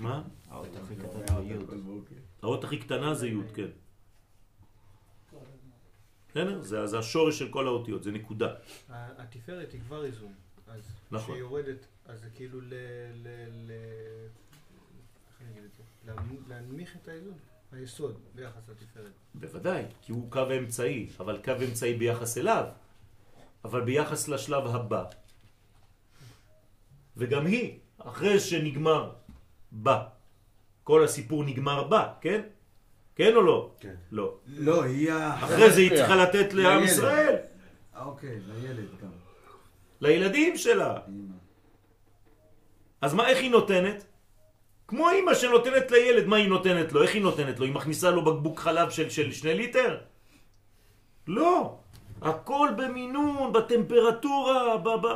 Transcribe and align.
מה? 0.00 0.22
האות 0.48 0.76
הכי 0.76 0.96
קטן 0.96 1.26
זה 1.26 1.42
י'. 1.42 1.56
האות 2.42 2.64
הכי 2.64 2.78
קטנה 2.78 3.14
זה 3.14 3.26
י', 3.28 3.36
כן. 3.54 3.68
בסדר? 6.30 6.62
זה, 6.62 6.98
השורש 6.98 7.38
של 7.38 7.50
כל 7.50 7.66
האותיות, 7.66 8.02
זה 8.02 8.10
נקודה. 8.10 8.54
התפארת 8.88 9.72
היא 9.72 9.80
כבר 9.80 10.04
איזון. 10.04 10.32
אז 10.66 10.82
נכון. 11.10 11.20
כשהיא 11.24 11.36
יורדת, 11.40 11.86
אז 12.06 12.20
זה 12.20 12.28
כאילו 12.34 12.60
ל... 12.60 12.74
ל... 13.14 13.28
ל... 13.66 13.70
איך 15.30 15.40
אני 15.40 15.50
אגיד 15.50 15.64
את 15.64 15.74
זה? 15.74 15.82
להנ- 16.12 16.48
להנמיך 16.48 16.96
את 16.96 17.08
האיזון, 17.08 17.34
היסוד, 17.72 18.20
ביחס 18.34 18.68
לתפארת. 18.68 19.12
בוודאי, 19.34 19.84
כי 20.02 20.12
הוא 20.12 20.30
קו 20.30 20.42
אמצעי, 20.58 21.08
אבל 21.20 21.40
קו 21.44 21.52
אמצעי 21.68 21.94
ביחס 21.94 22.38
אליו, 22.38 22.68
אבל 23.64 23.80
ביחס 23.84 24.28
לשלב 24.28 24.66
הבא. 24.66 25.04
וגם 27.16 27.46
היא, 27.46 27.78
אחרי 27.98 28.40
שנגמר 28.40 29.12
בה. 29.72 30.02
כל 30.84 31.04
הסיפור 31.04 31.44
נגמר 31.44 31.84
בה, 31.84 32.12
כן? 32.20 32.40
כן 33.14 33.36
או 33.36 33.42
לא? 33.42 33.70
כן. 33.80 33.94
לא. 34.10 34.34
לא, 34.46 34.82
היא 34.84 35.12
ה... 35.12 35.34
אחרי 35.34 35.70
זה 35.70 35.80
היא 35.80 35.90
צריכה 35.96 36.16
לתת 36.16 36.52
לעם. 36.52 36.84
ישראל, 36.84 37.36
אה, 37.96 38.04
אוקיי, 38.04 38.38
לילד 38.46 38.88
גם. 39.02 39.08
לילדים 40.00 40.56
שלה. 40.56 40.98
אז 43.00 43.14
מה, 43.14 43.28
איך 43.28 43.38
היא 43.38 43.50
נותנת? 43.50 44.04
כמו 44.88 45.10
אימא 45.10 45.34
שנותנת 45.34 45.90
לילד, 45.90 46.26
מה 46.26 46.36
היא 46.36 46.48
נותנת 46.48 46.92
לו? 46.92 47.02
איך 47.02 47.14
היא 47.14 47.22
נותנת 47.22 47.58
לו? 47.58 47.64
היא 47.66 47.74
מכניסה 47.74 48.10
לו 48.10 48.24
בקבוק 48.24 48.60
חלב 48.60 48.90
של, 48.90 49.10
של 49.10 49.32
שני 49.32 49.54
ליטר? 49.54 49.98
לא. 51.26 51.78
הכל 52.22 52.68
במינון, 52.76 53.52
בטמפרטורה, 53.52 54.76
ב... 54.76 54.88
ב... 54.88 55.06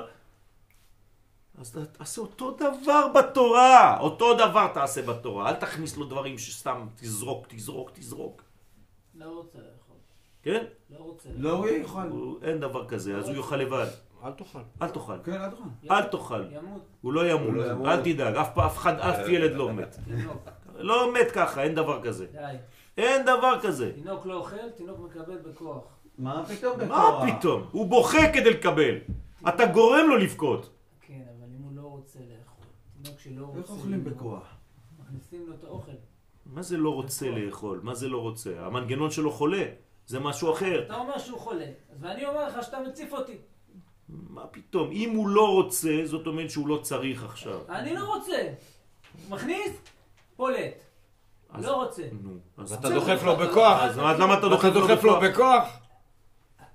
אז 1.58 1.78
תעשה 1.92 2.20
אותו 2.20 2.50
דבר 2.50 3.08
בתורה, 3.14 3.98
אותו 4.00 4.34
דבר 4.34 4.68
תעשה 4.74 5.02
בתורה, 5.02 5.48
אל 5.48 5.54
תכניס 5.54 5.96
לו 5.96 6.04
דברים 6.04 6.38
שסתם 6.38 6.86
תזרוק, 6.96 7.46
תזרוק, 7.48 7.90
תזרוק, 7.94 8.42
לא 9.14 9.24
רוצה 9.24 9.58
לאכול. 9.58 9.96
כן? 10.42 10.64
לא 10.90 10.98
רוצה 10.98 11.28
לא, 11.36 11.50
הוא 11.52 11.66
יאכל. 11.66 12.08
הוא, 12.10 12.38
אין 12.42 12.60
דבר 12.60 12.88
כזה, 12.88 13.16
אז 13.16 13.28
הוא 13.28 13.36
יאכל 13.36 13.56
לבד, 13.56 13.86
אל 14.24 14.32
תאכל. 14.32 14.58
אל 14.82 14.88
תאכל, 14.88 15.18
כן, 15.24 15.32
אל 15.32 15.50
תאכל. 15.50 15.90
אל 15.90 16.02
תאכל, 16.02 16.44
ימות. 16.50 16.82
הוא 17.00 17.12
לא 17.12 17.30
ימות, 17.30 17.46
הוא 17.46 17.54
לא 17.54 17.70
ימות. 17.70 17.86
אל 17.86 18.02
תדאג, 18.02 18.36
אף 18.36 18.76
אחד, 18.76 18.98
אף 19.00 19.28
ילד 19.28 19.52
לא 19.52 19.72
מת, 19.72 19.96
תינוק. 20.04 20.48
לא 20.78 21.12
מת 21.14 21.30
ככה, 21.32 21.62
אין 21.62 21.74
דבר 21.74 22.02
כזה, 22.02 22.26
די. 22.32 22.56
אין 22.96 23.22
דבר 23.22 23.60
כזה, 23.62 23.92
תינוק 23.94 24.26
לא 24.26 24.34
אוכל, 24.34 24.70
תינוק 24.76 24.98
מקבל 24.98 25.36
בכוח. 25.38 25.84
מה 26.18 26.44
פתאום 26.46 26.78
מה 26.78 26.84
בתורה? 26.84 27.38
פתאום, 27.38 27.68
הוא 27.72 27.86
בוכה 27.86 28.32
כדי 28.32 28.50
לקבל, 28.50 28.94
אתה 29.48 29.66
גורם 29.66 30.08
לו 30.08 30.16
לבכות, 30.16 30.70
כן, 31.00 31.22
אבל 31.38 31.48
אם 31.58 31.62
הוא 31.62 31.72
לא 31.76 31.82
רוצה 31.82 32.18
לאכול. 32.18 32.64
תינוק 33.28 33.50
שלא 33.52 33.60
רוצה... 33.60 33.72
איך 33.72 33.80
אוכלים 33.80 34.04
בכוח? 34.04 34.42
מכניסים 35.00 35.46
לו 35.46 35.54
את 35.54 35.64
האוכל. 35.64 35.92
מה 36.46 36.62
זה 36.62 36.76
לא 36.76 36.90
רוצה 36.94 37.30
לאכול, 37.30 37.80
מה 37.82 37.94
זה 37.94 38.08
לא 38.08 38.18
רוצה, 38.18 38.50
המנגנון 38.66 39.10
שלו 39.10 39.30
חולה, 39.30 39.64
זה 40.06 40.20
משהו 40.20 40.52
אחר, 40.52 40.82
אתה 40.86 40.94
אומר 40.96 41.18
שהוא 41.18 41.38
חולה, 41.38 41.64
אז 41.92 41.96
ואני 42.00 42.26
אומר 42.26 42.48
לך 42.48 42.64
שאתה 42.64 42.80
מציף 42.80 43.12
אותי. 43.12 43.36
מה 44.08 44.46
פתאום, 44.46 44.90
אם 44.92 45.10
הוא 45.16 45.28
לא 45.28 45.52
רוצה, 45.52 45.90
זאת 46.04 46.26
אומרת 46.26 46.50
שהוא 46.50 46.68
לא 46.68 46.78
צריך 46.82 47.24
עכשיו. 47.24 47.60
אני 47.68 47.94
לא 47.94 48.14
רוצה. 48.16 48.52
מכניס, 49.28 49.72
פולט. 50.36 50.74
לא 51.58 51.84
רוצה. 51.84 52.02
נו, 52.22 52.30
אז 52.58 52.72
ואתה 52.72 52.90
דוחף 52.90 53.22
לו 53.24 53.36
בכוח. 53.36 53.80
אז 53.82 53.98
מה- 53.98 54.12
למה 54.18 54.38
אתה 54.38 54.46
אתה 54.46 54.70
דוחף 54.70 55.04
לו? 55.04 55.20
בכוח? 55.20 55.64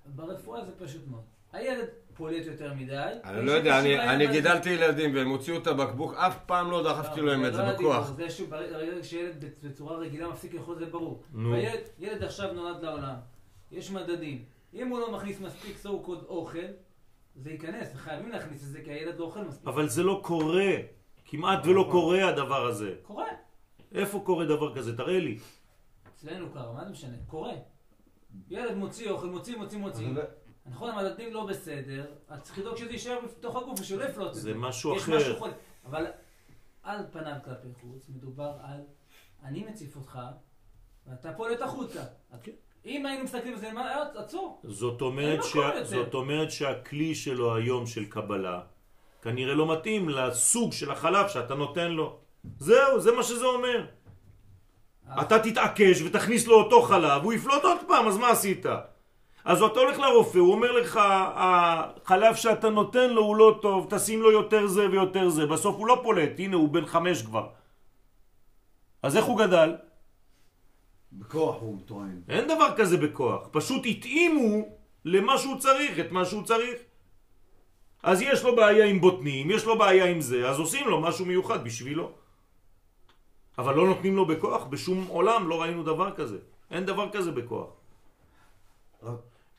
ברפואה 0.06 0.66
זה 0.66 0.72
פשוט 0.86 1.02
מאוד. 1.08 1.22
הילד 1.52 1.88
פולט 2.22 2.46
יותר 2.46 2.74
מדי. 2.74 3.08
אני 3.24 3.46
לא 3.46 3.52
יודע, 3.52 3.80
אני- 3.80 4.00
אני 4.00 4.28
גידלתי 4.28 4.70
ילדים 4.70 5.16
והם 5.16 5.30
הוציאו 5.30 5.58
את 5.58 5.68
הבקבוק, 5.68 6.14
אף 6.14 6.38
פעם 6.46 6.72
לא 6.72 6.84
דחפתי 6.84 7.22
להם 7.22 7.46
את 7.46 7.54
זה 7.54 7.62
בכוח. 7.74 8.12
זה 8.16 8.30
שוב, 8.30 8.50
ברגע 8.50 9.04
שילד 9.04 9.46
בצורה 9.64 9.98
רגילה 9.98 10.28
מפסיק 10.28 10.54
לאכול 10.54 10.76
זה 10.80 10.86
ברור. 10.86 11.24
נו. 11.34 11.56
ילד 12.00 12.24
עכשיו 12.24 12.54
נולד 12.54 12.84
לעולם, 12.84 13.14
יש 13.72 13.92
מדדים. 13.92 14.46
אם 14.74 14.88
הוא 14.88 15.00
לא 15.00 15.12
מכניס 15.12 15.40
מספיק 15.42 15.76
so 15.84 15.88
called 15.88 16.26
אוכל, 16.28 16.60
זה 17.36 17.52
ייכנס, 17.52 17.94
חייבים 17.96 18.32
להכניס 18.32 18.64
את 18.64 18.68
זה 18.68 18.82
כי 18.84 18.92
הילד 18.92 19.20
לא 19.20 19.26
אוכל 19.26 19.42
מספיק. 19.44 19.68
אבל 19.68 19.88
זה 19.90 20.04
לא 20.04 20.20
קורה, 20.24 20.72
כמעט 21.26 21.66
ולא 21.66 21.88
קורה 21.92 22.28
הדבר 22.30 22.66
הזה. 22.66 22.94
קורה. 23.04 23.26
איפה 23.96 24.22
קורה 24.26 24.46
דבר 24.46 24.76
כזה? 24.76 24.98
תראה 24.98 25.20
לי. 25.20 25.38
אצלנו 26.16 26.50
קרה, 26.54 26.74
מה 26.74 26.86
זה 26.86 26.92
משנה? 26.92 27.16
קורה. 27.28 27.54
ילד 28.50 28.76
מוציא 28.76 29.10
אוכל, 29.10 29.28
מוציא, 29.28 29.58
מוציא, 29.58 29.78
מוציא. 29.78 30.08
אבל- 30.66 30.74
נכון, 30.76 30.90
המדדים 30.90 31.34
לא 31.34 31.46
בסדר, 31.46 32.06
אז 32.30 32.42
צריך 32.42 32.60
לדאוג 32.60 32.78
שזה 32.78 32.92
יישאר 32.92 33.20
בתוך 33.26 33.56
הגוף 33.56 33.80
ושלא 33.80 34.04
יפלוט 34.04 34.28
את 34.30 34.34
זה. 34.36 34.42
זה 34.42 34.54
משהו 34.54 34.96
יש 34.96 35.04
אחר. 35.04 35.18
משהו 35.18 35.36
חולה. 35.36 35.54
אבל 35.86 36.06
על 36.84 36.98
פניו 37.12 37.36
כלפי 37.46 37.68
חוץ, 37.82 38.10
מדובר 38.10 38.52
על 38.64 38.80
אני 39.44 39.64
מציף 39.64 39.96
אותך, 39.96 40.20
ואתה 41.08 41.34
פולט 41.34 41.62
החוצה. 41.62 42.00
כן. 42.44 42.52
אם 42.86 43.06
היינו 43.06 43.24
מסתכלים 43.24 43.54
על 43.54 43.60
זה, 43.60 43.72
מה, 43.72 43.82
אה, 43.96 44.04
עצור. 44.24 44.62
זאת 44.64 45.02
אומרת, 45.02 45.44
שה... 45.44 45.58
יותר. 45.60 45.84
זאת 45.86 46.14
אומרת 46.14 46.52
שהכלי 46.52 47.16
שלו 47.16 47.56
היום 47.56 47.86
של 47.88 48.06
קבלה 48.06 48.62
כנראה 49.22 49.54
לא 49.54 49.74
מתאים 49.74 50.10
לסוג 50.10 50.74
של 50.74 50.92
החלב 50.92 51.28
שאתה 51.28 51.56
נותן 51.56 51.92
לו. 51.92 52.18
זהו, 52.60 53.00
זה 53.00 53.12
מה 53.12 53.24
שזה 53.24 53.46
אומר. 53.46 53.86
אז- 55.08 55.26
אתה 55.26 55.40
תתעקש 55.40 56.02
ותכניס 56.02 56.48
לו 56.48 56.56
אותו 56.64 56.82
חלב, 56.82 57.24
הוא 57.24 57.34
יפלוט 57.34 57.64
עוד 57.64 57.78
פעם, 57.88 58.08
אז 58.08 58.18
מה 58.18 58.30
עשית? 58.30 58.66
אז 59.46 59.62
אתה 59.62 59.80
הולך 59.80 60.00
לרופא, 60.00 60.38
הוא 60.38 60.54
אומר 60.54 60.72
לך, 60.72 61.00
החלב 61.36 62.36
שאתה 62.36 62.70
נותן 62.70 63.10
לו 63.10 63.22
הוא 63.22 63.36
לא 63.36 63.60
טוב, 63.62 63.88
תשים 63.90 64.22
לו 64.22 64.32
יותר 64.32 64.68
זה 64.68 64.90
ויותר 64.90 65.30
זה, 65.30 65.46
בסוף 65.46 65.76
הוא 65.76 65.88
לא 65.88 66.00
פולט, 66.04 66.32
הנה 66.38 66.56
הוא 66.56 66.70
בן 66.70 66.86
חמש 66.86 67.22
כבר. 67.22 67.48
אז 69.04 69.18
איך 69.18 69.26
הוא 69.26 69.40
גדל? 69.40 69.76
בכוח 71.14 71.56
הוא 71.60 71.80
טוען. 71.86 72.22
אין 72.30 72.48
דבר 72.48 72.78
כזה 72.78 72.98
בכוח, 72.98 73.48
פשוט 73.52 73.82
התאימו 73.86 74.66
למה 75.06 75.38
שהוא 75.38 75.60
צריך, 75.60 76.00
את 76.00 76.12
מה 76.12 76.26
שהוא 76.26 76.44
צריך. 76.44 76.80
אז 78.04 78.22
יש 78.22 78.44
לו 78.44 78.56
בעיה 78.56 78.86
עם 78.86 79.02
בוטנים, 79.02 79.52
יש 79.52 79.66
לו 79.66 79.78
בעיה 79.78 80.06
עם 80.06 80.22
זה, 80.22 80.50
אז 80.50 80.60
עושים 80.60 80.88
לו 80.88 81.02
משהו 81.02 81.26
מיוחד 81.26 81.64
בשבילו. 81.64 82.12
אבל 83.58 83.76
לא 83.76 83.88
נותנים 83.88 84.16
לו 84.16 84.26
בכוח, 84.26 84.64
בשום 84.64 85.06
עולם 85.08 85.50
לא 85.50 85.62
ראינו 85.62 85.84
דבר 85.84 86.12
כזה. 86.16 86.38
אין 86.72 86.86
דבר 86.86 87.10
כזה 87.12 87.32
בכוח. 87.32 87.70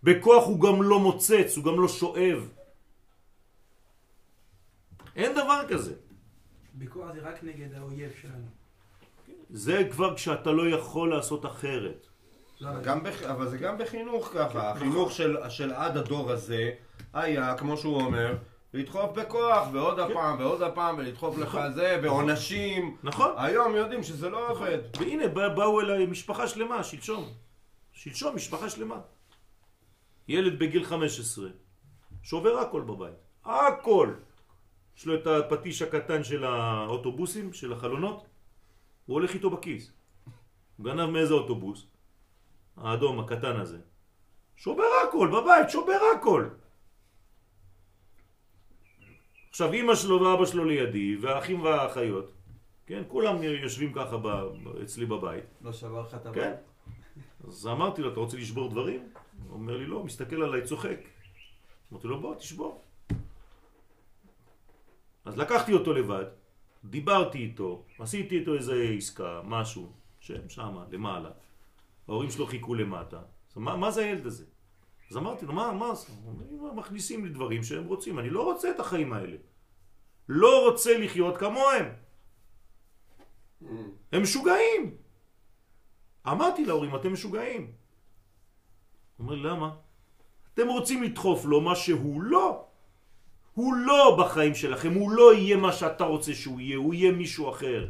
בכוח 0.03 0.45
הוא 0.47 0.61
גם 0.61 0.83
לא 0.83 0.99
מוצץ, 1.01 1.57
הוא 1.57 1.65
גם 1.65 1.81
לא 1.81 1.89
שואב. 1.89 2.49
אין 5.17 5.33
דבר 5.33 5.63
כזה. 5.69 5.95
בכוח 6.75 7.13
זה 7.15 7.21
רק 7.23 7.45
נגד 7.45 7.75
האויב 7.75 8.11
שלנו. 8.23 8.47
זה 9.51 9.89
כבר 9.91 10.17
כשאתה 10.17 10.51
לא 10.51 10.69
יכול 10.69 11.11
לעשות 11.15 11.47
אחרת. 11.47 12.07
לא, 12.61 12.69
אבל- 12.71 12.83
גם 12.85 13.03
בח... 13.03 13.23
אבל 13.23 13.49
זה 13.49 13.59
גם 13.59 13.79
בחינוך 13.79 14.31
ככה, 14.35 14.71
החינוך 14.71 15.13
של, 15.13 15.37
של 15.49 15.73
עד 15.73 15.97
הדור 15.97 16.31
הזה 16.31 16.71
היה, 17.13 17.55
כמו 17.59 17.77
שהוא 17.77 17.97
אומר, 18.03 18.37
לדחוף 18.75 19.11
בכוח, 19.19 19.69
ועוד 19.73 19.99
הפעם, 19.99 20.39
ועוד 20.41 20.63
הפעם, 20.63 20.99
ולדחוף 20.99 21.39
לך 21.39 21.59
זה, 21.75 22.01
ועונשים. 22.03 22.97
נכון? 23.03 23.31
היום 23.37 23.75
יודעים 23.75 24.03
שזה 24.03 24.31
לא 24.31 24.49
עובד. 24.51 24.79
והנה, 25.01 25.29
בא- 25.29 25.49
באו 25.49 25.81
אליי 25.81 26.07
משפחה 26.07 26.49
שלמה, 26.49 26.83
שלשום. 26.84 27.29
שלשום, 27.93 28.37
משפחה 28.37 28.71
שלמה. 28.71 29.01
ילד 30.28 30.59
בגיל 30.59 30.84
15, 30.84 31.49
שובר 32.22 32.59
הכל 32.59 32.81
בבית. 32.81 33.15
הכל. 33.44 34.15
יש 34.97 35.06
לו 35.06 35.15
את 35.15 35.27
הפטיש 35.27 35.83
הקטן 35.83 36.25
של 36.25 36.44
האוטובוסים, 36.44 37.53
של 37.53 37.72
החלונות, 37.72 38.27
הוא 39.06 39.15
הולך 39.15 39.34
איתו 39.34 39.50
בכיס. 39.50 39.93
הוא 40.77 40.84
גנב 40.87 41.10
מאיזה 41.10 41.34
אוטובוס? 41.34 41.87
האדום, 42.77 43.21
הקטן 43.21 43.56
הזה. 43.56 43.78
שובר 44.56 44.88
הכל, 45.09 45.28
בבית, 45.28 45.71
שובר 45.71 45.99
הכל. 46.19 46.49
עכשיו, 49.50 49.72
אמא 49.72 49.94
שלו 49.94 50.21
ואבא 50.21 50.47
שלו 50.47 50.65
לידי, 50.65 51.16
והאחים 51.16 51.62
והאחיות, 51.62 52.33
כן, 52.87 53.03
כולם 53.09 53.42
יושבים 53.42 53.92
ככה 53.92 54.16
ב, 54.16 54.27
אצלי 54.83 55.07
בבית. 55.07 55.45
לא 55.60 55.72
שבר 55.72 56.03
לך 56.03 56.15
את 56.15 56.27
הבית? 56.27 56.42
כן. 56.42 56.54
אז 57.48 57.66
אמרתי 57.66 58.03
לו, 58.03 58.13
אתה 58.13 58.21
רוצה 58.21 58.36
לשבור 58.36 58.71
דברים? 58.71 59.09
הוא 59.48 59.54
אומר 59.54 59.77
לי, 59.77 59.86
לא, 59.86 60.04
מסתכל 60.04 60.42
עליי, 60.42 60.62
צוחק. 60.62 60.98
אמרתי 61.92 62.09
לו, 62.09 62.21
בוא, 62.21 62.34
תשבור. 62.34 62.84
אז 65.24 65.39
לקחתי 65.39 65.72
אותו 65.72 65.92
לבד, 65.92 66.24
דיברתי 66.84 67.39
איתו, 67.39 67.84
עשיתי 67.98 68.39
איתו 68.39 68.54
איזה 68.54 68.94
עסקה, 68.97 69.41
משהו, 69.44 69.92
שם, 70.21 70.48
שמה, 70.48 70.84
למעלה. 70.91 71.30
ההורים 72.09 72.30
שלו 72.30 72.47
חיכו 72.47 72.74
למטה. 72.74 73.21
אז 73.50 73.56
מה, 73.56 73.77
מה 73.77 73.91
זה 73.91 74.04
הילד 74.04 74.27
הזה? 74.27 74.44
אז 75.10 75.16
אמרתי 75.16 75.47
לו, 75.47 75.53
מה, 75.53 75.72
מה 75.72 75.95
זה? 75.95 76.12
הוא 76.24 76.33
אומר, 76.33 76.71
"הם 76.71 76.78
מכניסים 76.78 77.24
לי 77.24 77.30
דברים 77.30 77.62
שהם 77.62 77.84
רוצים, 77.84 78.18
אני 78.18 78.30
לא 78.30 78.42
רוצה 78.42 78.71
את 78.71 78.80
החיים 78.80 79.12
האלה. 79.12 79.36
לא 80.28 80.68
רוצה 80.68 80.98
לחיות 80.98 81.36
כמוהם. 81.36 81.86
הם 84.12 84.22
משוגעים. 84.22 84.97
אמרתי 86.27 86.65
להורים, 86.65 86.97
אתם 86.97 87.12
משוגעים. 87.12 87.72
אומר, 89.22 89.34
למה? 89.34 89.71
אתם 90.54 90.69
רוצים 90.69 91.03
לדחוף 91.03 91.45
לו 91.45 91.60
מה 91.60 91.74
שהוא 91.77 92.22
לא. 92.22 92.65
הוא 93.54 93.74
לא 93.74 94.16
בחיים 94.21 94.54
שלכם, 94.54 94.92
הוא 94.95 95.10
לא 95.10 95.34
יהיה 95.34 95.57
מה 95.57 95.72
שאתה 95.72 96.04
רוצה 96.04 96.34
שהוא 96.34 96.60
יהיה, 96.60 96.77
הוא 96.77 96.95
יהיה 96.95 97.13
מישהו 97.13 97.51
אחר. 97.51 97.89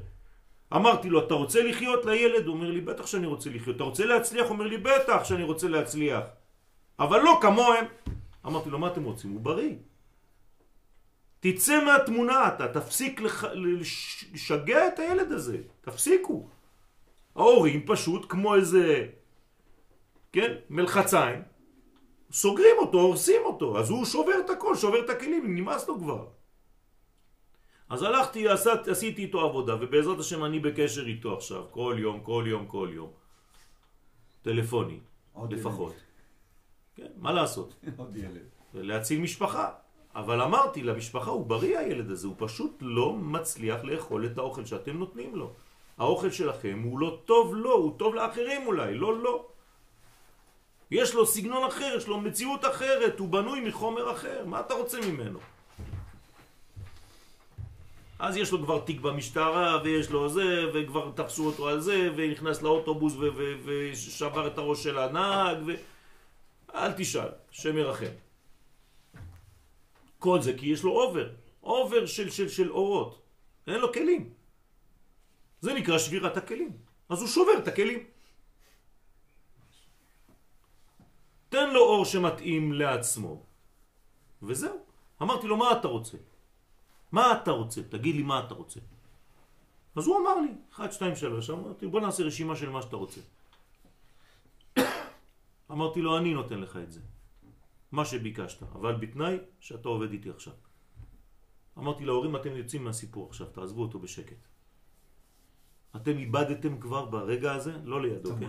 אמרתי 0.75 1.09
לו, 1.09 1.27
אתה 1.27 1.35
רוצה 1.35 1.63
לחיות 1.63 2.05
לילד? 2.07 2.47
הוא 2.47 2.55
אומר 2.55 2.71
לי, 2.71 2.81
בטח 2.81 3.07
שאני 3.07 3.27
רוצה 3.27 3.51
לחיות. 3.51 3.77
אתה 3.77 3.85
רוצה 3.85 4.05
להצליח? 4.07 4.43
הוא 4.45 4.51
אומר 4.51 4.67
לי, 4.67 4.79
בטח 4.79 5.25
שאני 5.25 5.43
רוצה 5.43 5.69
להצליח. 5.69 6.25
אבל 6.99 7.21
לא 7.21 7.39
כמוהם. 7.43 7.85
אמרתי 8.47 8.71
לו, 8.71 8.79
מה 8.79 8.87
אתם 8.87 9.05
רוצים? 9.05 9.31
הוא 9.31 9.41
בריא. 9.41 9.75
תצא 11.41 11.85
מהתמונה 11.85 12.49
אתה, 12.49 12.69
תפסיק 12.69 13.21
לח... 13.21 13.45
לש- 13.45 14.25
לשגע 14.35 14.87
את 14.89 14.99
הילד 14.99 15.33
הזה, 15.33 15.59
תפסיקו. 15.81 16.49
ההורים 17.37 17.83
פשוט 17.87 18.27
כמו 18.29 18.55
איזה, 18.55 19.07
כן, 20.33 20.55
מלחציים, 20.71 21.43
סוגרים 22.33 22.77
אותו, 22.79 23.01
הורסים 23.01 23.43
אותו, 23.45 23.79
אז 23.79 23.91
הוא 23.91 24.05
שובר 24.05 24.41
את 24.45 24.51
הכל, 24.51 24.77
שובר 24.77 25.05
את 25.05 25.11
הכלים, 25.11 25.57
נמאס 25.57 25.89
לו 25.89 25.99
כבר. 25.99 26.27
אז 27.89 28.03
הלכתי, 28.03 28.49
עשת, 28.49 28.89
עשיתי 28.91 29.23
איתו 29.23 29.41
עבודה, 29.41 29.77
ובעזרת 29.81 30.19
השם 30.19 30.45
אני 30.45 30.59
בקשר 30.59 31.07
איתו 31.07 31.37
עכשיו, 31.37 31.65
כל 31.71 31.97
יום, 31.99 32.21
כל 32.21 32.45
יום, 32.47 32.67
כל 32.67 32.89
יום. 32.93 33.11
טלפוני, 34.43 35.01
לפחות. 35.51 35.95
כן, 36.97 37.13
מה 37.17 37.33
לעשות? 37.33 37.75
עוד 37.97 38.17
ילד. 38.17 38.49
להציל 38.75 39.21
משפחה. 39.21 39.71
אבל 40.15 40.41
אמרתי 40.43 40.83
למשפחה, 40.83 41.31
הוא 41.31 41.47
בריא 41.47 41.79
הילד 41.79 42.11
הזה, 42.11 42.27
הוא 42.27 42.35
פשוט 42.39 42.79
לא 42.81 43.13
מצליח 43.13 43.85
לאכול 43.85 44.27
את 44.27 44.39
האוכל 44.39 44.65
שאתם 44.65 44.99
נותנים 44.99 45.37
לו. 45.37 45.53
האוכל 45.99 46.31
שלכם 46.31 46.83
הוא 46.85 46.99
לא 46.99 47.21
טוב 47.25 47.55
לו, 47.55 47.73
הוא 47.73 47.99
טוב 47.99 48.15
לאחרים 48.15 48.67
אולי, 48.67 48.95
לא 48.95 49.19
לא. 49.19 49.52
יש 50.93 51.15
לו 51.15 51.27
סגנון 51.27 51.65
אחר, 51.65 51.95
יש 51.97 52.07
לו 52.07 52.21
מציאות 52.21 52.65
אחרת, 52.65 53.19
הוא 53.19 53.29
בנוי 53.29 53.61
מחומר 53.61 54.13
אחר, 54.13 54.45
מה 54.47 54.61
אתה 54.61 54.75
רוצה 54.75 55.01
ממנו? 55.01 55.39
אז 58.19 58.37
יש 58.37 58.53
לו 58.53 58.63
כבר 58.63 58.81
תיק 58.81 59.01
במשטרה, 59.01 59.81
ויש 59.85 60.11
לו 60.11 60.29
זה, 60.29 60.65
וכבר 60.75 61.13
תפסו 61.15 61.47
אותו 61.47 61.69
על 61.69 61.81
זה, 61.81 62.11
ונכנס 62.17 62.63
לאוטובוס 62.63 63.13
ושבר 63.65 64.47
את 64.47 64.59
הראש 64.59 64.83
של 64.83 64.99
הנהג, 64.99 65.57
ו... 65.67 65.73
אל 66.75 66.93
תשאל, 66.93 67.29
שם 67.51 67.79
ירחם. 67.79 68.13
כל 70.19 70.43
זה 70.43 70.53
כי 70.53 70.67
יש 70.67 70.83
לו 70.83 70.91
אובר, 70.91 71.29
אובר 71.63 72.07
של, 72.07 72.31
של, 72.31 72.49
של 72.49 72.71
אורות. 72.71 73.23
אין 73.67 73.81
לו 73.81 73.93
כלים. 73.93 74.31
זה 75.61 75.75
נקרא 75.75 75.99
שבירת 75.99 76.37
הכלים. 76.37 76.73
אז 77.09 77.21
הוא 77.21 77.29
שובר 77.29 77.59
את 77.59 77.69
הכלים. 77.69 78.12
תן 81.53 81.71
לו 81.71 81.81
אור 81.81 82.05
שמתאים 82.05 82.73
לעצמו. 82.73 83.43
וזהו. 84.43 84.77
אמרתי 85.23 85.47
לו, 85.47 85.57
מה 85.57 85.73
אתה 85.73 85.89
רוצה? 85.89 86.19
מה 87.13 87.33
אתה 87.33 87.51
רוצה? 87.51 87.83
תגיד 87.83 88.15
לי 88.15 88.23
מה 88.23 88.41
אתה 88.47 88.55
רוצה. 88.55 88.81
אז 89.97 90.07
הוא 90.07 90.17
אמר 90.19 90.41
לי, 90.41 90.49
1, 90.73 90.93
2, 90.93 91.17
3, 91.17 91.51
אמרתי, 91.51 91.87
בוא 91.87 92.01
נעשה 92.01 92.23
רשימה 92.23 92.57
של 92.57 92.71
מה 92.71 92.83
שאתה 92.83 92.97
רוצה. 92.97 93.21
אמרתי 95.73 96.01
לו, 96.03 96.19
אני 96.19 96.35
נותן 96.35 96.61
לך 96.61 96.77
את 96.77 96.93
זה. 96.93 97.01
מה 97.93 98.05
שביקשת, 98.05 98.63
אבל 98.63 98.97
בתנאי 98.97 99.39
שאתה 99.61 99.89
עובד 99.89 100.13
איתי 100.13 100.31
עכשיו. 100.31 100.55
אמרתי 101.79 102.05
להורים, 102.05 102.37
אתם 102.37 102.57
יוצאים 102.57 102.85
מהסיפור 102.85 103.29
עכשיו, 103.29 103.47
תעזבו 103.47 103.83
אותו 103.83 103.99
בשקט. 103.99 104.41
אתם 105.97 106.19
איבדתם 106.19 106.81
כבר 106.81 107.05
ברגע 107.05 107.53
הזה, 107.53 107.73
לא 107.85 108.03
לידו, 108.03 108.31
את 108.31 108.39
כן? 108.41 108.49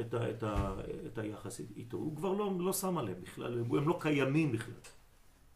את, 0.00 0.14
ה, 0.14 0.30
את, 0.30 0.42
ה, 0.42 0.74
את 1.06 1.18
היחס 1.18 1.60
איתו. 1.76 1.96
הוא 1.96 2.16
כבר 2.16 2.32
לא, 2.32 2.52
לא 2.58 2.72
שם 2.72 2.98
עליהם 2.98 3.20
בכלל, 3.22 3.58
הם, 3.58 3.74
הם 3.74 3.88
לא 3.88 3.98
קיימים 4.00 4.52
בכלל. 4.52 4.74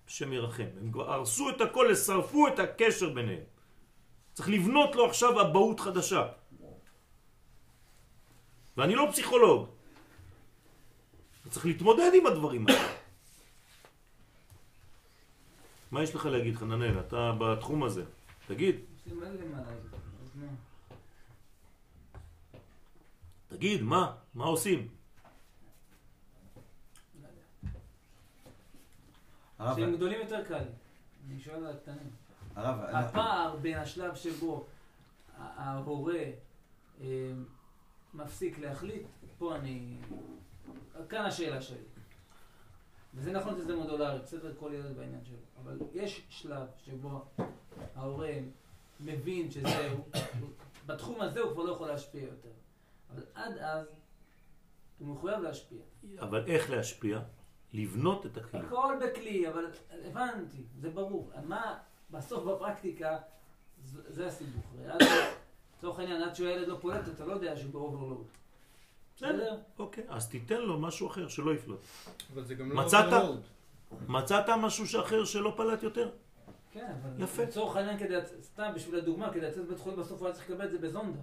השם 0.07 0.33
ירחם. 0.33 0.69
הם 0.81 0.93
כבר 0.93 1.13
הרסו 1.13 1.51
את 1.51 1.61
הכל, 1.61 1.95
שרפו 1.95 2.49
את 2.49 2.59
הקשר 2.59 3.15
ביניהם. 3.15 3.43
צריך 4.33 4.49
לבנות 4.49 4.95
לו 4.95 5.07
עכשיו 5.07 5.41
אבהות 5.41 5.81
חדשה. 5.81 6.29
ואני 8.77 8.95
לא 8.95 9.09
פסיכולוג. 9.13 9.69
צריך 11.51 11.67
להתמודד 11.67 12.11
עם 12.15 12.27
הדברים 12.27 12.67
האלה. 12.69 12.89
מה 15.91 16.03
יש 16.03 16.15
לך 16.15 16.27
להגיד, 16.27 16.57
חננאל? 16.57 17.01
אתה 17.01 17.33
בתחום 17.41 17.85
הזה. 17.85 18.05
תגיד, 18.47 18.75
יש 18.75 19.07
לי 19.07 19.13
מלא 19.13 19.29
מה 19.29 19.59
להגיד. 19.59 19.95
אז 20.23 20.31
מה? 20.35 20.47
תגיד, 23.57 23.83
מה? 23.83 24.17
מה 24.35 24.45
עושים? 24.45 24.89
שהם 29.59 29.97
גדולים 29.97 30.21
יותר 30.21 30.45
קל. 30.45 30.65
אני 31.27 31.41
שואל 31.41 31.67
על 31.67 31.77
הקטנים. 31.77 32.11
הפער 32.57 33.57
בין 33.57 33.79
השלב 33.79 34.15
שבו 34.15 34.67
ההורה 35.37 36.25
אה, 37.01 37.33
מפסיק 38.15 38.59
להחליט, 38.59 39.07
פה 39.39 39.57
אני... 39.57 39.97
כאן 41.09 41.25
השאלה 41.25 41.63
שלי. 41.63 41.85
וזה 43.15 43.33
נכון 43.33 43.57
שזה 43.57 43.77
מודולרי, 43.77 44.19
בסדר 44.19 44.55
כל 44.59 44.71
ילד 44.75 44.97
בעניין 44.97 45.25
שלו, 45.25 45.37
אבל 45.63 45.79
יש 45.95 46.27
שלב 46.29 46.67
שבו 46.85 47.25
ההורה 47.95 48.33
מבין 49.01 49.51
שזהו, 49.51 50.09
בתחום 50.87 51.21
הזה 51.21 51.41
הוא 51.41 51.53
כבר 51.53 51.63
לא 51.63 51.73
יכול 51.73 51.89
להשפיע 51.89 52.23
יותר. 52.23 52.49
אבל 53.15 53.23
עד 53.35 53.59
אז 53.59 53.87
הוא 54.99 55.09
מחויב 55.09 55.41
להשפיע. 55.41 55.79
אבל 56.21 56.45
איך 56.47 56.71
להשפיע? 56.71 57.21
לבנות 57.73 58.27
את 58.27 58.37
הכלים. 58.37 58.65
הכל 58.65 58.95
בכלי, 59.03 59.49
אבל 59.49 59.65
הבנתי, 60.05 60.63
זה 60.81 60.91
ברור. 60.91 61.31
מה 61.45 61.79
בסוף 62.11 62.45
בפרקטיקה, 62.45 63.19
זה 63.85 64.27
הסיבוך. 64.27 64.75
לצורך 65.79 65.99
העניין, 65.99 66.23
עד 66.23 66.35
שהילד 66.35 66.69
לא 66.69 66.79
פולט, 66.81 67.09
אתה 67.15 67.25
לא 67.25 67.33
יודע 67.33 67.57
שהוא 67.57 67.73
ב 67.73 67.78
overload. 67.78 68.27
בסדר? 69.17 69.57
אוקיי, 69.79 70.05
אז 70.09 70.29
תיתן 70.29 70.61
לו 70.61 70.79
משהו 70.79 71.07
אחר 71.07 71.29
שלא 71.29 71.55
יפלוט. 71.55 71.81
אבל 72.35 72.45
זה 72.45 72.55
גם 72.55 72.73
לא 72.73 72.85
מצאת? 72.85 73.25
מצאת 74.09 74.49
משהו 74.49 75.01
אחר 75.01 75.25
שלא 75.25 75.55
פלט 75.57 75.83
יותר? 75.83 76.11
כן, 76.73 76.93
אבל 77.03 77.23
יפה. 77.23 77.43
לצורך 77.43 77.77
העניין, 77.77 77.99
סתם 78.43 78.73
בשביל 78.75 78.97
הדוגמה, 78.97 79.33
כדי 79.33 79.41
לצאת 79.41 79.69
בית 79.69 79.79
חולים 79.79 79.99
בסוף 79.99 80.21
הוא 80.21 80.27
היה 80.27 80.35
צריך 80.35 80.51
לקבל 80.51 80.65
את 80.65 80.71
זה 80.71 80.79
בזונדה. 80.79 81.21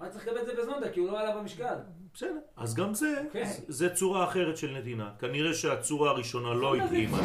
הוא 0.00 0.04
היה 0.04 0.12
צריך 0.12 0.26
לקבל 0.26 0.40
את 0.40 0.46
זה 0.46 0.52
בזונדה, 0.62 0.92
כי 0.92 1.00
הוא 1.00 1.10
לא 1.10 1.20
עלה 1.20 1.36
במשקל. 1.36 1.74
בסדר. 2.14 2.38
אז 2.56 2.74
גם 2.74 2.94
זה, 2.94 3.22
כן. 3.32 3.50
זה 3.68 3.94
צורה 3.94 4.24
אחרת 4.24 4.56
של 4.56 4.78
נתינה. 4.78 5.10
כנראה 5.18 5.54
שהצורה 5.54 6.10
הראשונה 6.10 6.54
לא 6.54 6.76
זה 6.76 6.84
התאימה. 6.84 7.18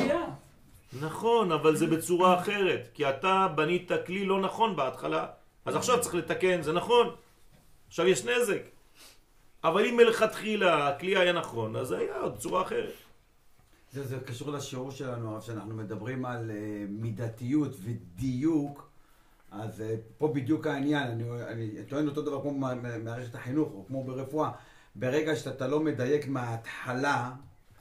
נכון, 1.01 1.51
אבל 1.51 1.75
זה 1.75 1.87
בצורה 1.87 2.39
אחרת. 2.39 2.89
כי 2.93 3.09
אתה 3.09 3.47
בנית 3.55 3.91
כלי 4.05 4.25
לא 4.25 4.41
נכון 4.41 4.75
בהתחלה. 4.75 5.27
אז 5.65 5.75
עכשיו 5.75 6.01
צריך 6.01 6.15
לתקן, 6.15 6.61
זה 6.61 6.73
נכון. 6.73 7.15
עכשיו 7.87 8.07
יש 8.07 8.25
נזק. 8.25 8.61
אבל 9.63 9.85
אם 9.85 9.97
מלכתחילה 9.97 10.87
הכלי 10.87 11.17
היה 11.17 11.33
נכון, 11.33 11.75
אז 11.75 11.91
היה 11.91 12.19
עוד 12.19 12.37
צורה 12.37 12.61
אחרת. 12.61 12.93
זה, 13.91 14.03
זה 14.03 14.19
קשור 14.19 14.51
לשיעור 14.51 14.91
שלנו, 14.91 15.31
הרב, 15.31 15.41
שאנחנו 15.41 15.75
מדברים 15.75 16.25
על 16.25 16.51
uh, 16.51 16.53
מידתיות 16.89 17.71
ודיוק, 17.83 18.84
אז 19.61 19.81
uh, 19.81 19.83
פה 20.17 20.27
בדיוק 20.27 20.67
העניין, 20.67 21.07
אני, 21.07 21.23
אני 21.47 21.85
טוען 21.87 22.07
אותו 22.07 22.21
דבר 22.21 22.41
כמו 22.41 22.67
במערכת 22.81 23.35
החינוך, 23.35 23.69
או 23.73 23.85
כמו 23.87 24.03
ברפואה. 24.03 24.51
ברגע 24.95 25.35
שאתה 25.35 25.67
לא 25.67 25.79
מדייק 25.79 26.27
מההתחלה, 26.27 27.31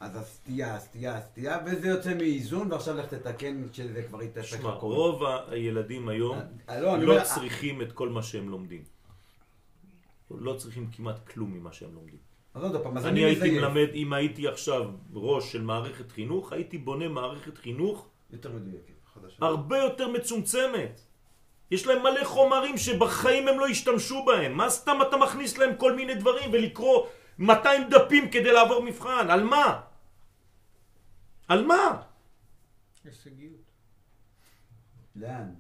אז 0.00 0.16
הסטייה, 0.16 0.74
הסטייה, 0.74 1.16
הסטייה, 1.16 1.58
וזה 1.66 1.88
יוצא 1.88 2.14
מאיזון, 2.14 2.72
ועכשיו 2.72 2.96
לך 2.96 3.06
תתקן 3.06 3.68
כשזה 3.72 4.02
כבר 4.02 4.22
יתעסק 4.22 4.60
שמע, 4.60 4.70
רוב 4.70 5.22
הילדים 5.48 6.08
היום 6.08 6.38
אה, 6.68 6.80
לא, 6.80 6.94
אני 6.94 7.06
לא 7.06 7.12
אומר, 7.12 7.24
צריכים 7.24 7.82
את 7.82 7.92
כל 7.92 8.08
מה 8.08 8.22
שהם 8.22 8.48
לומדים. 8.48 8.82
לא 10.30 10.54
צריכים 10.54 10.90
כמעט 10.92 11.28
כלום 11.28 11.52
ממה 11.54 11.72
שהם 11.72 11.94
לומדים. 11.94 12.18
אז 12.54 12.62
עוד 12.62 12.82
פעם, 12.82 12.96
אז 12.96 13.06
אני 13.06 13.10
אני 13.12 13.24
הייתי 13.24 13.40
מזייף. 13.40 13.62
מלמד, 13.62 13.88
אם 13.94 14.12
הייתי 14.12 14.48
עכשיו 14.48 14.90
ראש 15.14 15.52
של 15.52 15.62
מערכת 15.62 16.10
חינוך, 16.10 16.52
הייתי 16.52 16.78
בונה 16.78 17.08
מערכת 17.08 17.58
חינוך 17.58 18.08
יותר 18.30 18.52
מדויקת. 18.52 18.94
הרבה 19.40 19.78
יותר 19.78 20.08
מצומצמת. 20.08 21.00
יש 21.71 21.87
להם 21.87 22.02
מלא 22.02 22.25
חומרים 22.25 22.78
שבחיים 22.78 23.49
הם 23.49 23.61
לא 23.61 23.66
השתמשו 23.66 24.25
בהם. 24.25 24.52
מה 24.52 24.71
סתם 24.71 24.99
אתה 25.02 25.16
מכניס 25.16 25.59
להם 25.59 25.76
כל 25.76 25.92
מיני 25.92 26.14
דברים 26.14 26.50
ולקרוא 26.52 27.06
200 27.38 27.88
דפים 27.90 28.30
כדי 28.30 28.52
לעבור 28.52 28.83
מבחן? 28.83 29.30
על 29.30 29.42
מה? 29.42 29.80
על 31.49 31.64
מה? 31.64 32.02
הישגיות. 33.04 33.64
לאן? 35.16 35.54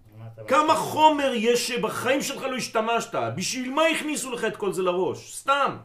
כמה 0.48 0.74
חומר 0.74 1.32
יש 1.34 1.68
שבחיים 1.68 2.22
שלך 2.22 2.42
לא 2.42 2.56
השתמשת? 2.56 3.14
בשביל 3.36 3.70
מה 3.70 3.82
הכניסו 3.86 4.32
לך 4.32 4.44
את 4.44 4.56
כל 4.56 4.72
זה 4.72 4.82
לראש? 4.82 5.34
סתם. 5.36 5.76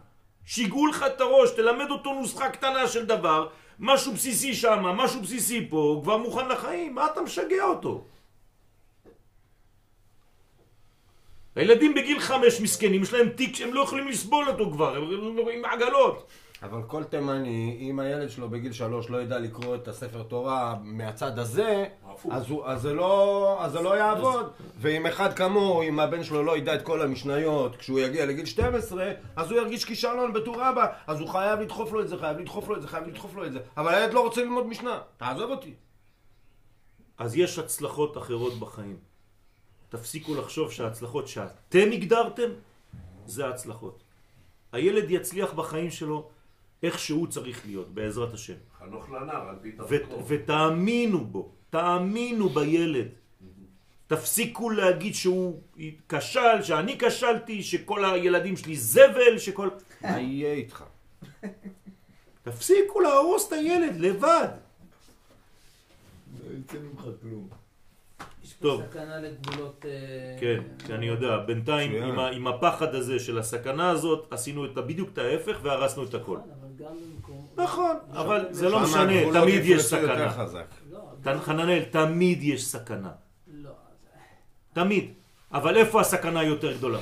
שיגעו 0.46 0.88
לך 0.88 1.06
את 1.08 1.22
הראש, 1.22 1.52
תלמד 1.52 1.92
אותו 1.92 2.14
נוסחה 2.14 2.50
קטנה 2.50 2.88
של 2.88 3.06
דבר, 3.06 3.50
משהו 3.80 4.14
בסיסי 4.14 4.54
שם, 4.54 4.84
משהו 4.84 5.22
בסיסי 5.22 5.68
פה, 5.70 5.78
הוא 5.78 6.04
כבר 6.04 6.18
מוכן 6.18 6.48
לחיים, 6.48 6.96
מה 6.96 7.06
אתה 7.06 7.22
משגע 7.22 7.64
אותו? 7.64 8.06
הילדים 11.60 11.94
בגיל 11.94 12.20
חמש 12.20 12.62
מסכנים, 12.62 13.04
יש 13.04 13.14
להם 13.14 13.30
תיק 13.30 13.56
שהם 13.56 13.74
לא 13.74 13.82
יכולים 13.82 14.08
לסבול 14.08 14.50
אותו 14.50 14.72
כבר, 14.72 14.96
הם 14.96 15.04
עם 15.54 15.66
עגלות. 15.66 16.28
אבל 16.64 16.82
כל 16.88 17.04
תימני, 17.04 17.78
אם 17.82 18.00
הילד 18.00 18.30
שלו 18.30 18.50
בגיל 18.50 18.72
שלוש 18.72 19.10
לא 19.10 19.22
ידע 19.22 19.40
לקרוא 19.40 19.76
את 19.76 19.88
הספר 19.88 20.24
תורה 20.24 20.76
מהצד 20.82 21.40
הזה. 21.40 21.86
אז, 22.32 22.50
הוא, 22.50 22.66
אז, 22.66 22.82
זה, 22.82 22.94
לא, 22.94 23.58
אז 23.62 23.72
זה 23.72 23.82
לא 23.82 23.98
יעבוד. 23.98 24.52
ואם 24.78 25.06
אחד 25.06 25.34
כמוהו, 25.34 25.84
אם 25.84 26.00
הבן 26.00 26.24
שלו 26.24 26.44
לא 26.44 26.58
ידע 26.58 26.76
את 26.76 26.82
כל 26.82 27.02
המשניות, 27.02 27.76
כשהוא 27.76 28.00
יגיע 28.00 28.26
לגיל 28.26 28.46
12, 28.46 29.12
אז 29.36 29.52
הוא 29.52 29.60
ירגיש 29.60 29.86
כישלון 29.86 30.34
בתור 30.34 30.70
אבא. 30.70 30.86
אז 31.08 31.20
הוא 31.20 31.30
חייב 31.30 31.60
לדחוף 31.60 31.92
לו 31.92 32.02
את 32.02 32.08
זה, 32.08 32.18
חייב 32.18 32.38
לדחוף 32.38 32.70
לו 32.70 32.76
את 32.76 32.82
זה, 32.82 32.88
חייב 32.88 33.08
לדחוף 33.08 33.36
לו 33.36 33.46
את 33.46 33.52
זה. 33.52 33.60
אבל 33.78 33.94
הילד 33.94 34.14
לא 34.14 34.22
רוצה 34.22 34.42
ללמוד 34.42 34.68
משנה, 34.68 35.00
תעזוב 35.18 35.52
אותי. 35.52 35.74
אז 37.18 37.38
יש 37.38 37.60
הצלחות 37.60 38.18
אחרות 38.18 38.60
בחיים. 38.60 39.09
תפסיקו 39.90 40.36
לחשוב 40.36 40.72
שההצלחות 40.72 41.28
שאתם 41.28 41.92
הגדרתם, 41.92 42.50
זה 43.26 43.46
ההצלחות. 43.46 44.04
הילד 44.72 45.12
יצליח 45.12 45.54
בחיים 45.54 45.92
שלו 45.92 46.30
איך 46.84 47.00
שהוא 47.00 47.28
צריך 47.28 47.66
להיות, 47.66 47.94
בעזרת 47.94 48.34
השם. 48.34 48.54
חנוך 48.80 49.10
לנער 49.10 49.50
על 49.50 49.56
פי 49.62 49.72
תרבותו. 49.72 50.28
ותאמינו 50.28 51.26
בו, 51.26 51.52
תאמינו 51.70 52.50
בילד. 52.50 53.08
תפסיקו 54.08 54.70
להגיד 54.70 55.16
שהוא 55.16 55.62
כשל, 56.10 56.62
שאני 56.62 56.98
כשלתי, 57.00 57.64
שכל 57.64 58.06
הילדים 58.06 58.58
שלי 58.58 58.76
זבל, 58.76 59.38
שכל... 59.38 59.70
מה 60.02 60.20
יהיה 60.20 60.54
איתך? 60.54 60.84
תפסיקו 62.44 63.00
להרוס 63.00 63.48
את 63.48 63.54
הילד 63.54 63.96
לבד. 64.00 64.48
לא 66.40 66.58
יצא 66.58 66.78
ממך 66.78 67.02
כלום. 67.22 67.50
טוב. 68.62 68.84
סכנה 68.90 69.20
לגבולות... 69.20 69.86
אה, 69.86 70.38
כן, 70.40 70.64
אני 70.94 71.06
יודע. 71.06 71.38
בינתיים. 71.38 72.04
עם, 72.04 72.20
ה- 72.20 72.30
עם 72.30 72.48
הפחד 72.48 72.96
הזה 72.96 73.20
של 73.20 73.40
הסכנה 73.40 73.90
הזאת, 73.90 74.28
עשינו 74.34 74.66
את 74.66 74.74
בדיוק 74.76 75.10
את 75.14 75.18
ההפך 75.18 75.60
והרסנו 75.64 76.04
את 76.04 76.14
הכל. 76.14 76.38
נכון, 76.38 76.50
אבל. 77.56 77.64
נכון, 77.64 77.96
אבל 78.16 78.48
זה 78.54 78.70
לא 78.70 78.80
משנה, 78.84 79.34
תמיד 79.42 79.62
יש 79.66 79.82
סכנה. 79.86 80.46
לא, 81.26 81.40
חננאל, 81.40 81.84
תמיד 81.92 82.44
יש 82.44 82.66
סכנה. 82.68 83.12
לא. 83.48 83.72
תמיד. 84.74 85.14
אבל 85.52 85.78
איפה 85.78 86.02
הסכנה 86.02 86.44
יותר 86.44 86.78
גדולה? 86.78 87.00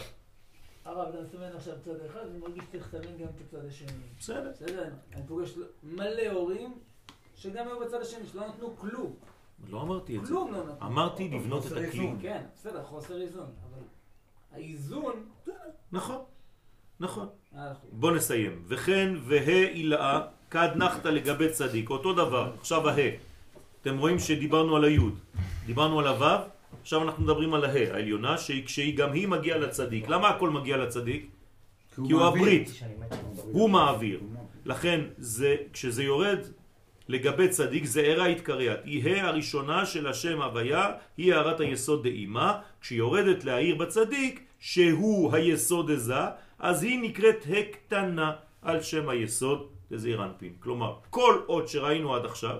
הרב, 0.86 1.08
אתה 1.10 1.18
מסמן 1.22 1.56
עכשיו 1.56 1.74
צד 1.86 1.92
אחד, 2.10 2.20
אני 2.32 2.40
מרגיש 2.40 2.64
שצריך 2.70 2.88
לסמן 2.94 3.18
גם 3.18 3.28
את 3.36 3.42
הצד 3.48 3.66
השני. 3.68 3.88
בסדר. 4.20 4.52
בסדר? 4.54 4.84
אני 5.16 5.22
פוגש 5.28 5.54
מלא 5.84 6.32
הורים 6.32 6.74
שגם 7.36 7.68
היו 7.68 7.80
בצד 7.80 8.02
השני, 8.02 8.20
שלא 8.32 8.48
נתנו 8.48 8.76
כלום. 8.78 9.14
לא 9.70 9.82
אמרתי 9.82 10.18
את 10.18 10.26
זה. 10.26 10.32
כלום 10.34 10.54
לא 10.54 10.60
נתנו. 10.64 10.88
אמרתי 10.88 11.30
לבנות 11.30 11.68
את 11.68 11.72
הכלי. 11.72 12.10
כן, 12.22 12.42
בסדר, 12.56 12.84
חוסר 12.84 13.22
איזון. 13.22 13.46
אבל 13.70 13.82
האיזון... 14.52 15.14
נכון, 15.92 16.22
נכון. 17.00 17.28
אה, 17.56 17.62
בוא 17.92 18.12
נסיים. 18.12 18.64
וכן 18.68 19.14
והא 19.24 19.52
עילאה 19.68 20.22
כד 20.50 20.70
נחתא 20.76 21.08
לגבי 21.08 21.50
צדיק. 21.50 21.90
אותו 21.90 22.14
דבר. 22.14 22.52
עכשיו 22.60 22.90
הה. 22.90 22.96
אתם 23.82 23.98
רואים 23.98 24.20
שדיברנו 24.20 24.76
על 24.76 24.84
היוד. 24.84 25.20
דיברנו 25.66 26.00
על 26.00 26.08
הוו. 26.08 26.40
עכשיו 26.82 27.04
אנחנו 27.04 27.24
מדברים 27.24 27.54
על 27.54 27.66
הה 27.66 27.94
העליונה, 27.94 28.38
שהיא- 28.38 28.66
כשהיא 28.66 28.98
גם 28.98 29.12
היא 29.14 29.28
מגיעה 29.28 29.58
לצדיק. 29.58 30.08
למה 30.10 30.30
הכל 30.30 30.50
מגיע 30.50 30.78
לצדיק? 30.78 31.30
כי 32.06 32.12
הוא. 32.14 32.22
הברית. 32.24 32.70
הוא 33.52 33.70
מעביר. 33.70 34.20
לכן 34.66 35.02
זה, 35.18 35.56
כשזה 35.74 36.04
יורד 36.04 36.40
לגבי 37.08 37.48
צדיק 37.50 37.86
זה 37.86 38.02
ערה 38.02 38.26
התקריית. 38.26 38.80
היא 38.84 39.22
הראשונה 39.22 39.86
של 39.86 40.08
השם 40.08 40.42
הוויה, 40.42 40.92
היא 41.18 41.34
הערת 41.34 41.60
היסוד 41.60 42.04
דאימה. 42.04 42.62
כשיורדת 42.82 43.44
להעיר 43.44 43.76
בצדיק, 43.76 44.44
שהוא 44.60 45.34
היסוד 45.34 45.90
הזה, 45.90 46.14
אז 46.60 46.84
היא 46.84 47.00
נקראת 47.02 47.46
הקטנה 47.58 48.32
על 48.62 48.82
שם 48.82 49.10
היסוד 49.10 49.72
דזעיר 49.92 50.24
אנפין. 50.24 50.54
כלומר, 50.60 50.96
כל 51.10 51.42
אות 51.48 51.68
שראינו 51.68 52.16
עד 52.16 52.26
עכשיו, 52.26 52.58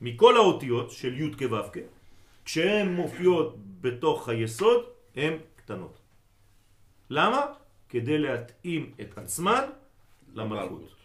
מכל 0.00 0.36
האותיות 0.36 0.90
של 0.90 1.20
י' 1.20 1.32
כו' 1.38 1.62
כ', 1.72 1.78
כשהן 2.44 2.88
מופיעות 2.88 3.56
בתוך 3.80 4.28
היסוד, 4.28 4.84
הן 5.16 5.32
קטנות. 5.56 5.98
למה? 7.10 7.46
כדי 7.88 8.18
להתאים 8.18 8.92
את 9.00 9.18
עצמן 9.18 9.64
למלכות. 10.34 10.95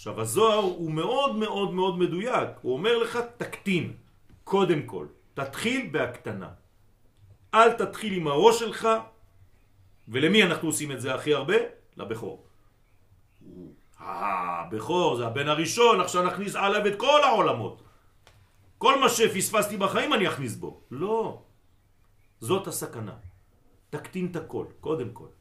עכשיו 0.00 0.20
הזוהר 0.20 0.64
הוא 0.64 0.90
מאוד 0.90 1.36
מאוד 1.36 1.74
מאוד 1.74 1.98
מדויק, 1.98 2.48
הוא 2.62 2.72
אומר 2.72 2.98
לך 2.98 3.18
תקטין, 3.36 3.92
קודם 4.44 4.82
כל, 4.82 5.06
תתחיל 5.34 5.88
בהקטנה. 5.92 6.48
אל 7.54 7.72
תתחיל 7.72 8.12
עם 8.12 8.26
הראש 8.26 8.58
שלך, 8.58 8.88
ולמי 10.08 10.42
אנחנו 10.42 10.68
עושים 10.68 10.92
את 10.92 11.00
זה 11.00 11.14
הכי 11.14 11.34
הרבה? 11.34 11.54
לבכור. 11.96 12.44
אה, 14.00 14.64
בכור 14.72 15.16
זה 15.16 15.26
הבן 15.26 15.48
הראשון, 15.48 16.00
עכשיו 16.00 16.22
נכניס 16.22 16.56
עליו 16.56 16.86
את 16.86 16.96
כל 16.96 17.20
העולמות. 17.24 17.82
כל 18.78 19.00
מה 19.00 19.08
שפספסתי 19.08 19.76
בחיים 19.76 20.12
אני 20.12 20.28
אכניס 20.28 20.56
בו. 20.56 20.80
לא. 20.90 21.42
זאת 22.40 22.66
הסכנה. 22.66 23.16
תקטין 23.90 24.26
את 24.30 24.36
הכל, 24.36 24.66
קודם 24.80 25.12
כל. 25.12 25.39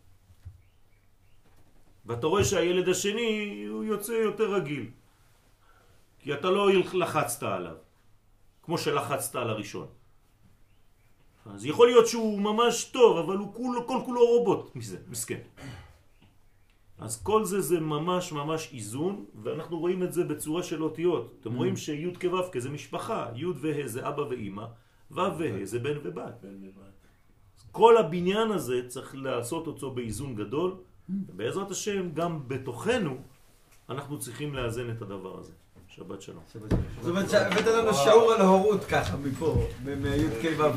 ואתה 2.06 2.28
רואה 2.28 2.44
שהילד 2.44 2.90
השני 2.90 3.66
הוא 3.70 3.84
יוצא 3.84 4.12
יותר 4.12 4.54
רגיל. 4.54 4.86
כי 6.20 6.34
אתה 6.34 6.50
לא 6.50 6.70
לחצת 6.94 7.44
עליו, 7.44 7.76
כמו 8.64 8.78
שלחצת 8.78 9.36
על 9.36 9.50
הראשון. 9.50 9.88
אז 11.46 11.66
יכול 11.66 11.88
להיות 11.88 12.08
שהוא 12.08 12.42
ממש 12.42 12.84
טוב, 12.84 13.18
אבל 13.18 13.38
הוא 13.38 13.54
כולו, 13.54 13.88
כל 13.88 14.00
כולו 14.06 14.26
רובוט 14.26 14.76
מזה, 14.76 14.98
מסכן. 15.08 15.42
אז 17.00 17.24
כל 17.24 17.46
זה 17.46 17.62
זה 17.62 17.80
ממש 17.80 18.32
ממש 18.32 18.70
איזון, 18.74 19.26
ואנחנו 19.44 19.80
רואים 19.80 20.04
את 20.04 20.14
זה 20.14 20.24
בצורה 20.24 20.64
של 20.64 20.84
אותיות. 20.84 21.34
אתם 21.42 21.56
רואים 21.56 21.78
שי' 21.78 22.14
כו' 22.22 22.60
זה 22.60 22.70
משפחה, 22.70 23.32
י' 23.36 23.46
וה' 23.46 23.88
זה 23.88 24.08
אבא 24.08 24.22
ואימא, 24.22 24.66
ו' 25.12 25.16
וה' 25.16 25.66
זה 25.66 25.80
בן 25.80 25.98
ובת. 26.04 26.36
בן 26.42 26.58
ובת. 26.64 27.00
כל 27.72 27.98
הבניין 27.98 28.52
הזה 28.52 28.88
צריך 28.88 29.16
לעשות 29.16 29.68
אותו 29.68 29.92
באיזון 29.92 30.36
גדול, 30.36 30.76
ובעזרת 31.10 31.72
השם 31.72 32.12
גם 32.14 32.40
בתוכנו 32.48 33.18
אנחנו 33.90 34.20
צריכים 34.20 34.56
לאזן 34.56 34.90
את 34.90 35.02
הדבר 35.02 35.40
הזה. 35.40 35.52
שבת 35.96 36.22
שלום. 36.22 36.44
זאת 37.02 37.10
אומרת 37.10 37.30
שהבאת 37.30 37.66
לנו 37.66 37.94
שיעור 37.94 38.32
על 38.32 38.42
הורות 38.42 38.86
ככה 38.86 39.18
מפה, 39.18 39.68
מי"ק 39.84 40.60
ו"ק. 40.60 40.66